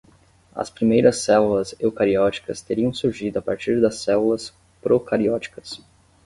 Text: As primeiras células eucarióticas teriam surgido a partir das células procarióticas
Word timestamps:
As 0.55 0.67
primeiras 0.71 1.17
células 1.17 1.75
eucarióticas 1.79 2.59
teriam 2.59 2.91
surgido 2.91 3.37
a 3.37 3.41
partir 3.43 3.79
das 3.79 3.99
células 3.99 4.51
procarióticas 4.81 5.79